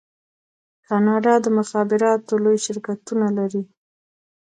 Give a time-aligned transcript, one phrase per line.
[0.87, 3.63] کاناډا د مخابراتو لوی شرکتونه لري.